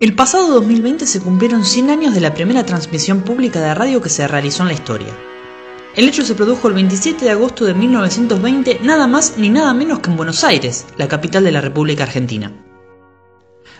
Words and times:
El 0.00 0.14
pasado 0.14 0.54
2020 0.54 1.06
se 1.06 1.20
cumplieron 1.20 1.62
100 1.62 1.90
años 1.90 2.14
de 2.14 2.22
la 2.22 2.32
primera 2.32 2.64
transmisión 2.64 3.20
pública 3.20 3.60
de 3.60 3.74
radio 3.74 4.00
que 4.00 4.08
se 4.08 4.26
realizó 4.26 4.62
en 4.62 4.68
la 4.68 4.72
historia. 4.72 5.14
El 5.94 6.08
hecho 6.08 6.24
se 6.24 6.34
produjo 6.34 6.68
el 6.68 6.72
27 6.72 7.22
de 7.22 7.30
agosto 7.30 7.66
de 7.66 7.74
1920, 7.74 8.80
nada 8.82 9.06
más 9.06 9.34
ni 9.36 9.50
nada 9.50 9.74
menos 9.74 9.98
que 9.98 10.08
en 10.08 10.16
Buenos 10.16 10.42
Aires, 10.42 10.86
la 10.96 11.06
capital 11.06 11.44
de 11.44 11.52
la 11.52 11.60
República 11.60 12.04
Argentina. 12.04 12.50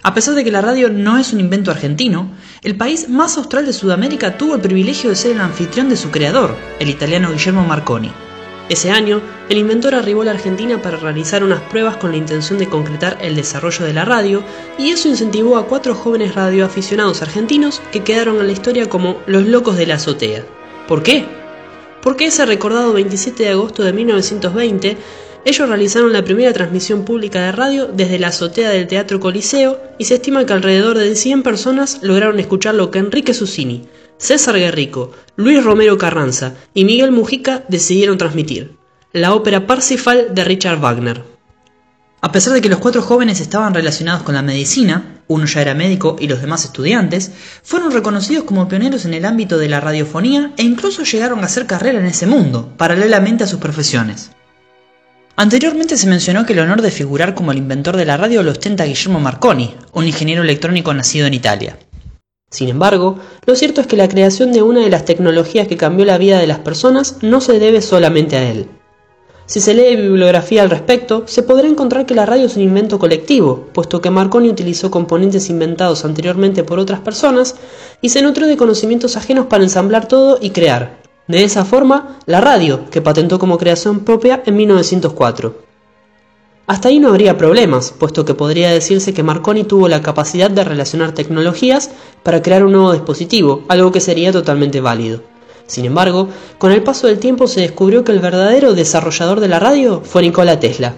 A 0.02 0.12
pesar 0.12 0.34
de 0.34 0.44
que 0.44 0.50
la 0.50 0.60
radio 0.60 0.90
no 0.90 1.16
es 1.16 1.32
un 1.32 1.40
invento 1.40 1.70
argentino, 1.70 2.30
el 2.60 2.76
país 2.76 3.08
más 3.08 3.38
austral 3.38 3.64
de 3.64 3.72
Sudamérica 3.72 4.36
tuvo 4.36 4.56
el 4.56 4.60
privilegio 4.60 5.08
de 5.08 5.16
ser 5.16 5.32
el 5.32 5.40
anfitrión 5.40 5.88
de 5.88 5.96
su 5.96 6.10
creador, 6.10 6.54
el 6.80 6.90
italiano 6.90 7.32
Guillermo 7.32 7.64
Marconi. 7.64 8.12
Ese 8.70 8.92
año, 8.92 9.20
el 9.48 9.58
inventor 9.58 9.96
arribó 9.96 10.22
a 10.22 10.26
la 10.26 10.30
Argentina 10.30 10.80
para 10.80 10.96
realizar 10.96 11.42
unas 11.42 11.60
pruebas 11.60 11.96
con 11.96 12.12
la 12.12 12.18
intención 12.18 12.56
de 12.56 12.68
concretar 12.68 13.18
el 13.20 13.34
desarrollo 13.34 13.84
de 13.84 13.92
la 13.92 14.04
radio, 14.04 14.44
y 14.78 14.90
eso 14.90 15.08
incentivó 15.08 15.56
a 15.56 15.66
cuatro 15.66 15.92
jóvenes 15.92 16.36
radioaficionados 16.36 17.20
argentinos 17.20 17.82
que 17.90 18.04
quedaron 18.04 18.38
en 18.38 18.46
la 18.46 18.52
historia 18.52 18.88
como 18.88 19.18
los 19.26 19.44
locos 19.44 19.76
de 19.76 19.86
la 19.86 19.96
azotea. 19.96 20.44
¿Por 20.86 21.02
qué? 21.02 21.24
Porque 22.00 22.26
ese 22.26 22.46
recordado 22.46 22.92
27 22.92 23.42
de 23.42 23.48
agosto 23.48 23.82
de 23.82 23.92
1920, 23.92 24.96
ellos 25.44 25.68
realizaron 25.68 26.12
la 26.12 26.22
primera 26.22 26.52
transmisión 26.52 27.04
pública 27.04 27.46
de 27.46 27.50
radio 27.50 27.86
desde 27.86 28.20
la 28.20 28.28
azotea 28.28 28.70
del 28.70 28.86
Teatro 28.86 29.18
Coliseo 29.18 29.80
y 29.98 30.04
se 30.04 30.14
estima 30.14 30.46
que 30.46 30.52
alrededor 30.52 30.96
de 30.96 31.16
100 31.16 31.42
personas 31.42 31.98
lograron 32.02 32.38
escuchar 32.38 32.76
lo 32.76 32.92
que 32.92 33.00
Enrique 33.00 33.34
Susini, 33.34 33.88
César 34.20 34.56
Guerrico, 34.56 35.12
Luis 35.36 35.64
Romero 35.64 35.96
Carranza 35.96 36.52
y 36.74 36.84
Miguel 36.84 37.10
Mujica 37.10 37.64
decidieron 37.68 38.18
transmitir, 38.18 38.76
la 39.14 39.32
ópera 39.32 39.66
Parsifal 39.66 40.34
de 40.34 40.44
Richard 40.44 40.78
Wagner. 40.78 41.24
A 42.20 42.30
pesar 42.30 42.52
de 42.52 42.60
que 42.60 42.68
los 42.68 42.80
cuatro 42.80 43.00
jóvenes 43.00 43.40
estaban 43.40 43.72
relacionados 43.72 44.22
con 44.22 44.34
la 44.34 44.42
medicina, 44.42 45.22
uno 45.26 45.46
ya 45.46 45.62
era 45.62 45.74
médico 45.74 46.16
y 46.20 46.28
los 46.28 46.42
demás 46.42 46.66
estudiantes, 46.66 47.30
fueron 47.62 47.92
reconocidos 47.92 48.44
como 48.44 48.68
pioneros 48.68 49.06
en 49.06 49.14
el 49.14 49.24
ámbito 49.24 49.56
de 49.56 49.70
la 49.70 49.80
radiofonía 49.80 50.52
e 50.58 50.64
incluso 50.64 51.02
llegaron 51.02 51.40
a 51.40 51.46
hacer 51.46 51.64
carrera 51.64 51.98
en 51.98 52.04
ese 52.04 52.26
mundo, 52.26 52.74
paralelamente 52.76 53.44
a 53.44 53.46
sus 53.46 53.58
profesiones. 53.58 54.32
Anteriormente 55.34 55.96
se 55.96 56.06
mencionó 56.06 56.44
que 56.44 56.52
el 56.52 56.58
honor 56.58 56.82
de 56.82 56.90
figurar 56.90 57.34
como 57.34 57.52
el 57.52 57.58
inventor 57.58 57.96
de 57.96 58.04
la 58.04 58.18
radio 58.18 58.42
lo 58.42 58.50
ostenta 58.50 58.84
Guillermo 58.84 59.18
Marconi, 59.18 59.74
un 59.92 60.06
ingeniero 60.06 60.42
electrónico 60.42 60.92
nacido 60.92 61.26
en 61.26 61.32
Italia. 61.32 61.78
Sin 62.50 62.68
embargo, 62.68 63.16
lo 63.46 63.54
cierto 63.54 63.80
es 63.80 63.86
que 63.86 63.96
la 63.96 64.08
creación 64.08 64.52
de 64.52 64.62
una 64.62 64.80
de 64.80 64.90
las 64.90 65.04
tecnologías 65.04 65.68
que 65.68 65.76
cambió 65.76 66.04
la 66.04 66.18
vida 66.18 66.40
de 66.40 66.48
las 66.48 66.58
personas 66.58 67.18
no 67.22 67.40
se 67.40 67.60
debe 67.60 67.80
solamente 67.80 68.36
a 68.36 68.50
él. 68.50 68.66
Si 69.46 69.60
se 69.60 69.72
lee 69.72 69.94
bibliografía 69.94 70.62
al 70.62 70.70
respecto, 70.70 71.24
se 71.26 71.44
podrá 71.44 71.68
encontrar 71.68 72.06
que 72.06 72.14
la 72.14 72.26
radio 72.26 72.46
es 72.46 72.56
un 72.56 72.62
invento 72.62 72.98
colectivo, 72.98 73.68
puesto 73.72 74.00
que 74.00 74.10
Marconi 74.10 74.48
utilizó 74.48 74.90
componentes 74.90 75.48
inventados 75.48 76.04
anteriormente 76.04 76.64
por 76.64 76.80
otras 76.80 77.00
personas 77.00 77.54
y 78.00 78.08
se 78.08 78.22
nutrió 78.22 78.48
de 78.48 78.56
conocimientos 78.56 79.16
ajenos 79.16 79.46
para 79.46 79.64
ensamblar 79.64 80.08
todo 80.08 80.38
y 80.40 80.50
crear. 80.50 81.00
De 81.28 81.44
esa 81.44 81.64
forma, 81.64 82.18
la 82.26 82.40
radio, 82.40 82.90
que 82.90 83.00
patentó 83.00 83.38
como 83.38 83.58
creación 83.58 84.00
propia 84.00 84.42
en 84.44 84.56
1904. 84.56 85.69
Hasta 86.70 86.86
ahí 86.86 87.00
no 87.00 87.08
habría 87.08 87.36
problemas, 87.36 87.90
puesto 87.90 88.24
que 88.24 88.34
podría 88.34 88.70
decirse 88.70 89.12
que 89.12 89.24
Marconi 89.24 89.64
tuvo 89.64 89.88
la 89.88 90.02
capacidad 90.02 90.48
de 90.48 90.62
relacionar 90.62 91.10
tecnologías 91.10 91.90
para 92.22 92.42
crear 92.42 92.64
un 92.64 92.70
nuevo 92.70 92.92
dispositivo, 92.92 93.64
algo 93.66 93.90
que 93.90 93.98
sería 93.98 94.30
totalmente 94.30 94.80
válido. 94.80 95.20
Sin 95.66 95.84
embargo, 95.84 96.28
con 96.58 96.70
el 96.70 96.84
paso 96.84 97.08
del 97.08 97.18
tiempo 97.18 97.48
se 97.48 97.62
descubrió 97.62 98.04
que 98.04 98.12
el 98.12 98.20
verdadero 98.20 98.72
desarrollador 98.72 99.40
de 99.40 99.48
la 99.48 99.58
radio 99.58 100.02
fue 100.04 100.22
Nikola 100.22 100.60
Tesla. 100.60 100.94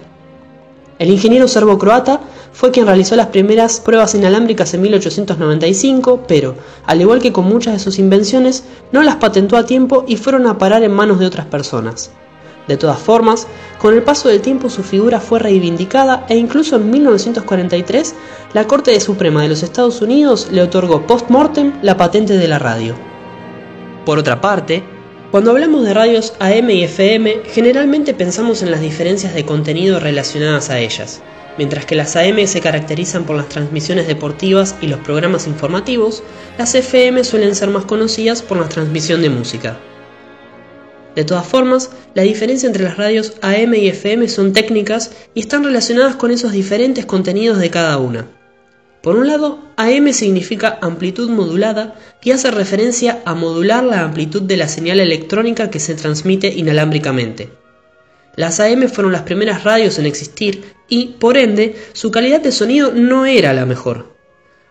El 0.99 1.09
ingeniero 1.09 1.47
serbo-croata 1.47 2.21
fue 2.51 2.69
quien 2.69 2.85
realizó 2.85 3.15
las 3.15 3.29
primeras 3.29 3.79
pruebas 3.79 4.13
inalámbricas 4.13 4.75
en 4.75 4.81
1895, 4.83 6.25
pero, 6.27 6.53
al 6.85 7.01
igual 7.01 7.19
que 7.19 7.33
con 7.33 7.45
muchas 7.45 7.73
de 7.73 7.79
sus 7.79 7.97
invenciones, 7.97 8.63
no 8.91 9.01
las 9.01 9.15
patentó 9.15 9.57
a 9.57 9.65
tiempo 9.65 10.05
y 10.07 10.17
fueron 10.17 10.45
a 10.45 10.59
parar 10.59 10.83
en 10.83 10.91
manos 10.91 11.17
de 11.17 11.25
otras 11.25 11.47
personas. 11.47 12.11
De 12.67 12.77
todas 12.77 12.99
formas, 12.99 13.47
con 13.77 13.93
el 13.93 14.03
paso 14.03 14.29
del 14.29 14.41
tiempo 14.41 14.69
su 14.69 14.83
figura 14.83 15.19
fue 15.19 15.39
reivindicada 15.39 16.25
e 16.29 16.37
incluso 16.37 16.77
en 16.77 16.89
1943 16.89 18.15
la 18.53 18.67
Corte 18.67 18.97
Suprema 19.01 19.41
de 19.41 19.49
los 19.49 19.63
Estados 19.63 20.01
Unidos 20.01 20.47
le 20.51 20.61
otorgó 20.61 21.05
post-mortem 21.05 21.73
la 21.81 21.97
patente 21.97 22.37
de 22.37 22.47
la 22.47 22.59
radio. 22.59 22.95
Por 24.05 24.19
otra 24.19 24.39
parte, 24.39 24.83
cuando 25.31 25.51
hablamos 25.51 25.83
de 25.83 25.93
radios 25.93 26.33
AM 26.39 26.69
y 26.69 26.83
FM, 26.83 27.41
generalmente 27.45 28.13
pensamos 28.13 28.61
en 28.61 28.71
las 28.71 28.81
diferencias 28.81 29.33
de 29.33 29.45
contenido 29.45 29.99
relacionadas 29.99 30.69
a 30.69 30.79
ellas. 30.79 31.21
Mientras 31.57 31.85
que 31.85 31.95
las 31.95 32.15
AM 32.15 32.45
se 32.47 32.61
caracterizan 32.61 33.25
por 33.25 33.35
las 33.35 33.49
transmisiones 33.49 34.07
deportivas 34.07 34.75
y 34.81 34.87
los 34.87 34.99
programas 34.99 35.47
informativos, 35.47 36.23
las 36.57 36.75
FM 36.75 37.23
suelen 37.23 37.55
ser 37.55 37.69
más 37.69 37.85
conocidas 37.85 38.41
por 38.41 38.57
la 38.57 38.69
transmisión 38.69 39.21
de 39.21 39.29
música. 39.29 39.79
De 41.15 41.23
todas 41.23 41.45
formas, 41.45 41.91
la 42.15 42.23
diferencia 42.23 42.67
entre 42.67 42.83
las 42.83 42.97
radios 42.97 43.33
AM 43.41 43.75
y 43.75 43.87
FM 43.87 44.27
son 44.27 44.51
técnicas 44.51 45.11
y 45.33 45.41
están 45.41 45.63
relacionadas 45.63 46.15
con 46.15 46.31
esos 46.31 46.51
diferentes 46.51 47.05
contenidos 47.05 47.59
de 47.59 47.69
cada 47.69 47.97
una. 47.97 48.27
Por 49.03 49.17
un 49.17 49.27
lado, 49.27 49.59
AM 49.75 50.13
significa 50.13 50.79
amplitud 50.81 51.29
modulada 51.29 51.95
y 52.23 52.31
hace 52.31 52.49
referencia 52.51 53.21
a 53.25 53.35
modular 53.35 53.83
la 53.83 54.01
amplitud 54.01 54.41
de 54.41 54.57
la 54.57 54.69
señal 54.69 54.99
electrónica 55.01 55.69
que 55.69 55.79
se 55.79 55.93
transmite 55.95 56.47
inalámbricamente. 56.47 57.49
Las 58.35 58.59
AM 58.59 58.87
fueron 58.87 59.11
las 59.11 59.23
primeras 59.23 59.63
radios 59.63 59.99
en 59.99 60.05
existir 60.05 60.63
y, 60.87 61.17
por 61.19 61.37
ende, 61.37 61.75
su 61.91 62.11
calidad 62.11 62.41
de 62.41 62.51
sonido 62.51 62.91
no 62.93 63.25
era 63.25 63.53
la 63.53 63.65
mejor. 63.65 64.12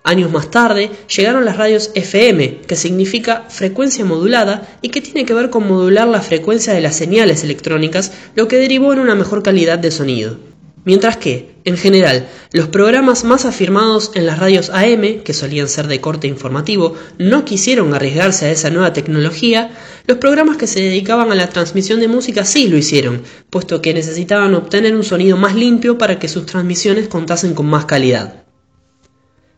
Años 0.05 0.33
más 0.33 0.51
tarde 0.51 0.91
llegaron 1.15 1.45
las 1.45 1.57
radios 1.57 1.93
FM, 1.95 2.63
que 2.67 2.75
significa 2.75 3.45
frecuencia 3.49 4.05
modulada 4.05 4.77
y 4.83 4.89
que 4.89 5.01
tiene 5.01 5.25
que 5.25 5.35
ver 5.35 5.49
con 5.49 5.69
modular 5.69 6.09
la 6.09 6.21
frecuencia 6.21 6.75
de 6.75 6.81
las 6.81 6.97
señales 6.97 7.45
electrónicas, 7.45 8.13
lo 8.35 8.49
que 8.49 8.57
derivó 8.57 8.93
en 8.93 8.99
una 8.99 9.15
mejor 9.15 9.45
calidad 9.45 9.79
de 9.79 9.93
sonido. 9.93 10.39
Mientras 10.85 11.17
que, 11.17 11.55
en 11.65 11.77
general, 11.77 12.27
los 12.53 12.67
programas 12.67 13.23
más 13.23 13.45
afirmados 13.45 14.11
en 14.17 14.27
las 14.27 14.41
radios 14.41 14.71
AM, 14.71 15.23
que 15.23 15.33
solían 15.33 15.69
ser 15.69 15.87
de 15.87 16.01
corte 16.01 16.27
informativo, 16.27 16.95
no 17.19 17.45
quisieron 17.45 17.95
arriesgarse 17.95 18.47
a 18.47 18.51
esa 18.51 18.71
nueva 18.71 18.93
tecnología, 18.93 19.71
los 20.09 20.19
programas 20.19 20.57
que 20.57 20.67
se 20.67 20.81
dedicaban 20.81 21.31
a 21.31 21.37
la 21.37 21.49
transmisión 21.49 22.01
de 22.01 22.09
música 22.09 22.45
sí 22.45 22.67
lo 22.67 22.77
hicieron, 22.77 23.23
puesto 23.51 23.81
que 23.81 23.95
necesitaban 23.95 24.57
obtener 24.57 24.97
un 24.97 25.05
sonido 25.05 25.37
más 25.37 25.55
limpio 25.55 25.99
para 25.99 26.19
que 26.19 26.27
sus 26.27 26.47
transmisiones 26.47 27.07
contasen 27.07 27.55
con 27.55 27.67
más 27.67 27.85
calidad. 27.85 28.42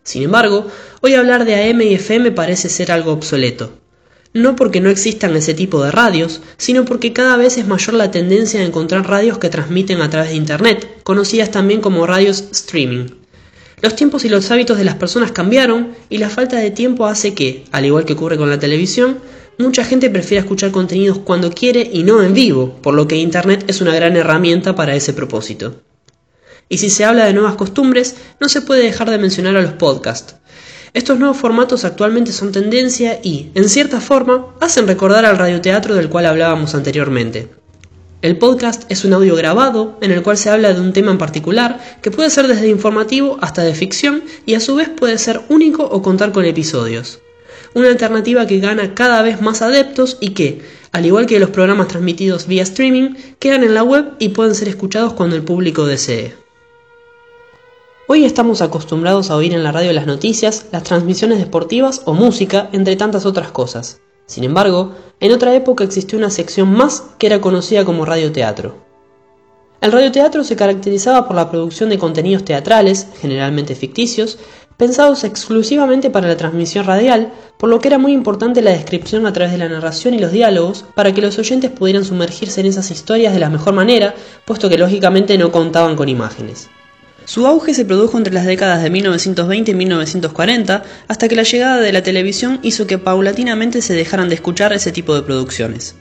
Sin 0.04 0.22
embargo, 0.22 0.66
hoy 1.00 1.14
hablar 1.14 1.46
de 1.46 1.70
AM 1.70 1.80
y 1.80 1.94
FM 1.94 2.30
parece 2.32 2.68
ser 2.68 2.92
algo 2.92 3.12
obsoleto. 3.12 3.72
No 4.34 4.54
porque 4.54 4.80
no 4.80 4.90
existan 4.90 5.34
ese 5.34 5.54
tipo 5.54 5.82
de 5.82 5.90
radios, 5.90 6.42
sino 6.58 6.84
porque 6.84 7.14
cada 7.14 7.36
vez 7.38 7.56
es 7.56 7.66
mayor 7.66 7.94
la 7.94 8.10
tendencia 8.10 8.60
a 8.60 8.64
encontrar 8.64 9.08
radios 9.08 9.38
que 9.38 9.48
transmiten 9.48 10.02
a 10.02 10.10
través 10.10 10.30
de 10.30 10.36
Internet, 10.36 11.00
conocidas 11.04 11.50
también 11.50 11.80
como 11.80 12.06
radios 12.06 12.44
streaming. 12.52 13.06
Los 13.80 13.96
tiempos 13.96 14.24
y 14.24 14.28
los 14.28 14.50
hábitos 14.50 14.76
de 14.76 14.84
las 14.84 14.96
personas 14.96 15.32
cambiaron 15.32 15.94
y 16.10 16.18
la 16.18 16.28
falta 16.28 16.56
de 16.56 16.70
tiempo 16.70 17.06
hace 17.06 17.32
que, 17.32 17.64
al 17.72 17.86
igual 17.86 18.04
que 18.04 18.12
ocurre 18.12 18.36
con 18.36 18.50
la 18.50 18.58
televisión, 18.58 19.18
mucha 19.58 19.84
gente 19.84 20.10
prefiera 20.10 20.42
escuchar 20.42 20.70
contenidos 20.70 21.18
cuando 21.18 21.50
quiere 21.50 21.88
y 21.92 22.02
no 22.02 22.22
en 22.22 22.34
vivo, 22.34 22.76
por 22.82 22.92
lo 22.92 23.08
que 23.08 23.16
Internet 23.16 23.64
es 23.68 23.80
una 23.80 23.94
gran 23.94 24.16
herramienta 24.16 24.74
para 24.74 24.94
ese 24.94 25.14
propósito. 25.14 25.80
Y 26.68 26.78
si 26.78 26.90
se 26.90 27.04
habla 27.04 27.24
de 27.26 27.34
nuevas 27.34 27.56
costumbres, 27.56 28.16
no 28.40 28.48
se 28.48 28.62
puede 28.62 28.82
dejar 28.82 29.10
de 29.10 29.18
mencionar 29.18 29.56
a 29.56 29.62
los 29.62 29.72
podcasts. 29.72 30.36
Estos 30.94 31.18
nuevos 31.18 31.36
formatos 31.36 31.84
actualmente 31.84 32.30
son 32.30 32.52
tendencia 32.52 33.18
y, 33.22 33.50
en 33.54 33.68
cierta 33.68 34.00
forma, 34.00 34.54
hacen 34.60 34.86
recordar 34.86 35.24
al 35.24 35.38
radioteatro 35.38 35.96
del 35.96 36.08
cual 36.08 36.26
hablábamos 36.26 36.74
anteriormente. 36.74 37.48
El 38.22 38.38
podcast 38.38 38.90
es 38.90 39.04
un 39.04 39.12
audio 39.12 39.36
grabado 39.36 39.98
en 40.00 40.10
el 40.10 40.22
cual 40.22 40.38
se 40.38 40.50
habla 40.50 40.72
de 40.72 40.80
un 40.80 40.92
tema 40.92 41.10
en 41.10 41.18
particular 41.18 41.78
que 42.00 42.10
puede 42.10 42.30
ser 42.30 42.46
desde 42.46 42.68
informativo 42.68 43.38
hasta 43.42 43.62
de 43.62 43.74
ficción 43.74 44.22
y 44.46 44.54
a 44.54 44.60
su 44.60 44.76
vez 44.76 44.88
puede 44.88 45.18
ser 45.18 45.42
único 45.48 45.82
o 45.82 46.00
contar 46.00 46.32
con 46.32 46.44
episodios. 46.44 47.18
Una 47.74 47.88
alternativa 47.88 48.46
que 48.46 48.60
gana 48.60 48.94
cada 48.94 49.20
vez 49.20 49.42
más 49.42 49.62
adeptos 49.62 50.16
y 50.20 50.30
que, 50.30 50.62
al 50.92 51.04
igual 51.04 51.26
que 51.26 51.40
los 51.40 51.50
programas 51.50 51.88
transmitidos 51.88 52.46
vía 52.46 52.62
streaming, 52.62 53.16
quedan 53.40 53.64
en 53.64 53.74
la 53.74 53.82
web 53.82 54.12
y 54.20 54.28
pueden 54.28 54.54
ser 54.54 54.68
escuchados 54.68 55.12
cuando 55.12 55.34
el 55.34 55.42
público 55.42 55.84
desee. 55.86 56.43
Hoy 58.06 58.26
estamos 58.26 58.60
acostumbrados 58.60 59.30
a 59.30 59.36
oír 59.36 59.54
en 59.54 59.64
la 59.64 59.72
radio 59.72 59.90
las 59.94 60.06
noticias, 60.06 60.66
las 60.72 60.82
transmisiones 60.82 61.38
deportivas 61.38 62.02
o 62.04 62.12
música, 62.12 62.68
entre 62.72 62.96
tantas 62.96 63.24
otras 63.24 63.50
cosas. 63.50 64.02
Sin 64.26 64.44
embargo, 64.44 64.92
en 65.20 65.32
otra 65.32 65.54
época 65.54 65.84
existió 65.84 66.18
una 66.18 66.28
sección 66.28 66.70
más 66.70 67.02
que 67.18 67.28
era 67.28 67.40
conocida 67.40 67.86
como 67.86 68.04
radioteatro. 68.04 68.74
El 69.80 69.90
radioteatro 69.90 70.44
se 70.44 70.54
caracterizaba 70.54 71.26
por 71.26 71.34
la 71.34 71.50
producción 71.50 71.88
de 71.88 71.96
contenidos 71.96 72.44
teatrales, 72.44 73.06
generalmente 73.22 73.74
ficticios, 73.74 74.38
pensados 74.76 75.24
exclusivamente 75.24 76.10
para 76.10 76.28
la 76.28 76.36
transmisión 76.36 76.84
radial, 76.84 77.32
por 77.58 77.70
lo 77.70 77.78
que 77.78 77.88
era 77.88 77.96
muy 77.96 78.12
importante 78.12 78.60
la 78.60 78.72
descripción 78.72 79.24
a 79.24 79.32
través 79.32 79.52
de 79.52 79.58
la 79.58 79.70
narración 79.70 80.12
y 80.12 80.18
los 80.18 80.30
diálogos 80.30 80.84
para 80.94 81.14
que 81.14 81.22
los 81.22 81.38
oyentes 81.38 81.70
pudieran 81.70 82.04
sumergirse 82.04 82.60
en 82.60 82.66
esas 82.66 82.90
historias 82.90 83.32
de 83.32 83.40
la 83.40 83.48
mejor 83.48 83.72
manera, 83.72 84.14
puesto 84.44 84.68
que 84.68 84.76
lógicamente 84.76 85.38
no 85.38 85.50
contaban 85.50 85.96
con 85.96 86.10
imágenes. 86.10 86.68
Su 87.26 87.46
auge 87.46 87.72
se 87.72 87.86
produjo 87.86 88.18
entre 88.18 88.34
las 88.34 88.44
décadas 88.44 88.82
de 88.82 88.90
1920 88.90 89.70
y 89.70 89.74
1940, 89.74 90.82
hasta 91.08 91.28
que 91.28 91.36
la 91.36 91.42
llegada 91.42 91.80
de 91.80 91.92
la 91.92 92.02
televisión 92.02 92.60
hizo 92.62 92.86
que 92.86 92.98
paulatinamente 92.98 93.80
se 93.80 93.94
dejaran 93.94 94.28
de 94.28 94.34
escuchar 94.34 94.74
ese 94.74 94.92
tipo 94.92 95.14
de 95.14 95.22
producciones. 95.22 95.94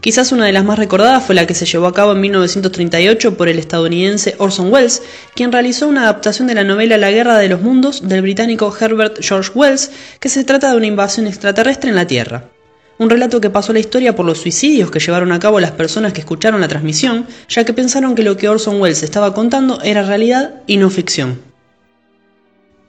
Quizás 0.00 0.30
una 0.30 0.46
de 0.46 0.52
las 0.52 0.64
más 0.64 0.78
recordadas 0.78 1.24
fue 1.24 1.34
la 1.34 1.46
que 1.46 1.54
se 1.54 1.66
llevó 1.66 1.88
a 1.88 1.94
cabo 1.94 2.12
en 2.12 2.20
1938 2.20 3.36
por 3.36 3.48
el 3.48 3.58
estadounidense 3.58 4.36
Orson 4.38 4.72
Welles, 4.72 5.02
quien 5.34 5.50
realizó 5.50 5.88
una 5.88 6.02
adaptación 6.02 6.46
de 6.46 6.54
la 6.54 6.62
novela 6.62 6.96
La 6.96 7.10
Guerra 7.10 7.36
de 7.38 7.48
los 7.48 7.60
Mundos 7.60 8.06
del 8.08 8.22
británico 8.22 8.72
Herbert 8.80 9.18
George 9.20 9.50
Wells, 9.56 9.90
que 10.20 10.28
se 10.28 10.44
trata 10.44 10.70
de 10.70 10.76
una 10.76 10.86
invasión 10.86 11.26
extraterrestre 11.26 11.90
en 11.90 11.96
la 11.96 12.06
Tierra. 12.06 12.50
Un 12.98 13.10
relato 13.10 13.40
que 13.40 13.50
pasó 13.50 13.72
la 13.72 13.78
historia 13.78 14.16
por 14.16 14.26
los 14.26 14.38
suicidios 14.38 14.90
que 14.90 14.98
llevaron 14.98 15.30
a 15.30 15.38
cabo 15.38 15.60
las 15.60 15.70
personas 15.70 16.12
que 16.12 16.20
escucharon 16.20 16.60
la 16.60 16.68
transmisión, 16.68 17.26
ya 17.48 17.64
que 17.64 17.72
pensaron 17.72 18.16
que 18.16 18.24
lo 18.24 18.36
que 18.36 18.48
Orson 18.48 18.80
Welles 18.80 19.04
estaba 19.04 19.34
contando 19.34 19.80
era 19.82 20.02
realidad 20.02 20.62
y 20.66 20.78
no 20.78 20.90
ficción. 20.90 21.40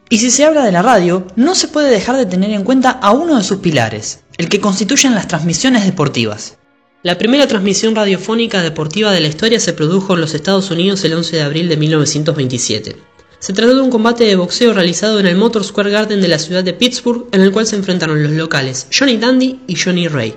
Y 0.10 0.18
si 0.18 0.32
se 0.32 0.46
habla 0.46 0.66
de 0.66 0.72
la 0.72 0.82
radio, 0.82 1.28
no 1.36 1.54
se 1.54 1.68
puede 1.68 1.92
dejar 1.92 2.18
de 2.18 2.26
tener 2.26 2.50
en 2.50 2.64
cuenta 2.64 2.90
a 2.90 3.12
uno 3.12 3.38
de 3.38 3.44
sus 3.44 3.60
pilares, 3.60 4.22
el 4.38 4.50
que 4.50 4.60
constituyen 4.60 5.14
las 5.14 5.28
transmisiones 5.28 5.86
deportivas. 5.86 6.58
La 7.04 7.20
primera 7.20 7.46
transmisión 7.46 7.96
radiofónica 7.96 8.64
deportiva 8.64 9.12
de 9.12 9.20
la 9.20 9.28
historia 9.28 9.60
se 9.60 9.74
produjo 9.74 10.16
en 10.16 10.22
los 10.22 10.34
Estados 10.34 10.72
Unidos 10.72 11.04
el 11.04 11.14
11 11.14 11.36
de 11.36 11.42
abril 11.44 11.70
de 11.70 11.78
1927. 11.78 13.09
Se 13.40 13.54
trató 13.54 13.74
de 13.74 13.82
un 13.82 13.90
combate 13.90 14.26
de 14.26 14.36
boxeo 14.36 14.74
realizado 14.74 15.18
en 15.18 15.26
el 15.26 15.38
Motor 15.38 15.64
Square 15.64 15.92
Garden 15.92 16.20
de 16.20 16.28
la 16.28 16.40
ciudad 16.40 16.62
de 16.62 16.74
Pittsburgh, 16.74 17.28
en 17.32 17.40
el 17.40 17.54
cual 17.54 17.66
se 17.66 17.78
enfrentaron 17.78 18.22
los 18.22 18.34
locales 18.34 18.88
Johnny 18.94 19.16
Dandy 19.16 19.62
y 19.66 19.78
Johnny 19.78 20.10
Ray. 20.10 20.36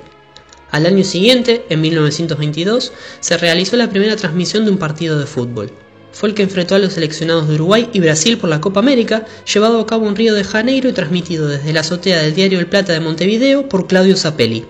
Al 0.71 0.87
año 0.87 1.03
siguiente, 1.03 1.67
en 1.69 1.81
1922, 1.81 2.93
se 3.19 3.37
realizó 3.39 3.77
la 3.77 3.91
primera 3.91 4.15
transmisión 4.15 4.65
de 4.65 4.71
un 4.71 4.79
partido 4.79 5.19
de 5.19 5.27
fútbol. 5.27 5.73
Fue 6.13 6.29
el 6.29 6.37
que 6.37 6.45
enfrentó 6.45 6.77
a 6.77 6.79
los 6.79 6.93
seleccionados 6.93 7.49
de 7.49 7.57
Uruguay 7.57 7.91
y 7.93 7.99
Brasil 7.99 8.39
por 8.39 8.49
la 8.49 8.61
Copa 8.61 8.79
América, 8.79 9.27
llevado 9.53 9.81
a 9.81 9.87
cabo 9.87 10.07
en 10.07 10.15
Río 10.15 10.35
de 10.35 10.45
Janeiro 10.45 10.89
y 10.89 10.93
transmitido 10.93 11.49
desde 11.49 11.73
la 11.73 11.81
azotea 11.81 12.23
del 12.23 12.37
diario 12.37 12.61
El 12.61 12.69
Plata 12.69 12.93
de 12.93 13.01
Montevideo 13.01 13.69
por 13.69 13.89
Claudio 13.89 14.17
Zapelli. 14.17 14.65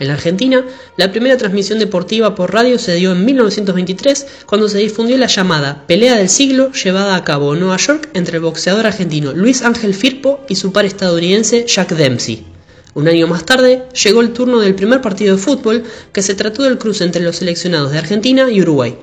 En 0.00 0.08
la 0.08 0.14
Argentina, 0.14 0.64
la 0.96 1.10
primera 1.10 1.36
transmisión 1.36 1.78
deportiva 1.78 2.34
por 2.34 2.52
radio 2.52 2.78
se 2.78 2.94
dio 2.94 3.12
en 3.12 3.24
1923 3.24 4.26
cuando 4.46 4.68
se 4.68 4.78
difundió 4.78 5.18
la 5.18 5.26
llamada 5.26 5.84
Pelea 5.86 6.16
del 6.16 6.28
Siglo 6.28 6.70
llevada 6.72 7.16
a 7.16 7.24
cabo 7.24 7.54
en 7.54 7.60
Nueva 7.60 7.76
York 7.78 8.10
entre 8.14 8.36
el 8.36 8.42
boxeador 8.42 8.86
argentino 8.86 9.32
Luis 9.32 9.62
Ángel 9.62 9.94
Firpo 9.94 10.40
y 10.48 10.54
su 10.54 10.72
par 10.72 10.84
estadounidense 10.84 11.66
Jack 11.66 11.92
Dempsey. 11.92 12.46
Un 12.94 13.08
año 13.08 13.26
más 13.26 13.44
tarde 13.44 13.84
llegó 14.04 14.20
el 14.20 14.32
turno 14.32 14.60
del 14.60 14.74
primer 14.74 15.00
partido 15.00 15.36
de 15.36 15.42
fútbol 15.42 15.84
que 16.12 16.22
se 16.22 16.34
trató 16.34 16.62
del 16.62 16.78
cruce 16.78 17.04
entre 17.04 17.22
los 17.22 17.36
seleccionados 17.36 17.92
de 17.92 17.98
Argentina 17.98 18.50
y 18.50 18.60
Uruguay. 18.60 18.96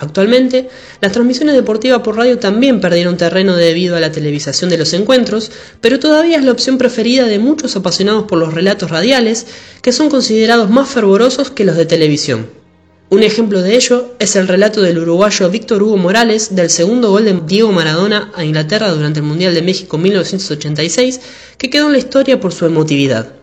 Actualmente, 0.00 0.68
las 1.00 1.10
transmisiones 1.12 1.56
deportivas 1.56 2.02
por 2.02 2.16
radio 2.16 2.38
también 2.38 2.80
perdieron 2.80 3.16
terreno 3.16 3.56
debido 3.56 3.96
a 3.96 4.00
la 4.00 4.12
televisación 4.12 4.70
de 4.70 4.78
los 4.78 4.92
encuentros, 4.92 5.50
pero 5.80 5.98
todavía 5.98 6.38
es 6.38 6.44
la 6.44 6.52
opción 6.52 6.78
preferida 6.78 7.26
de 7.26 7.40
muchos 7.40 7.74
apasionados 7.74 8.24
por 8.24 8.38
los 8.38 8.54
relatos 8.54 8.90
radiales, 8.90 9.46
que 9.82 9.92
son 9.92 10.08
considerados 10.08 10.70
más 10.70 10.88
fervorosos 10.88 11.50
que 11.50 11.64
los 11.64 11.76
de 11.76 11.86
televisión. 11.86 12.46
Un 13.10 13.22
ejemplo 13.22 13.62
de 13.62 13.74
ello 13.74 14.14
es 14.18 14.36
el 14.36 14.46
relato 14.46 14.82
del 14.82 14.98
uruguayo 14.98 15.50
Víctor 15.50 15.82
Hugo 15.82 15.96
Morales 15.96 16.54
del 16.54 16.70
segundo 16.70 17.10
gol 17.10 17.24
de 17.24 17.40
Diego 17.46 17.72
Maradona 17.72 18.30
a 18.34 18.44
Inglaterra 18.44 18.90
durante 18.92 19.20
el 19.20 19.26
Mundial 19.26 19.54
de 19.54 19.62
México 19.62 19.98
1986, 19.98 21.20
que 21.56 21.70
quedó 21.70 21.86
en 21.86 21.92
la 21.92 21.98
historia 21.98 22.38
por 22.38 22.52
su 22.52 22.66
emotividad. 22.66 23.37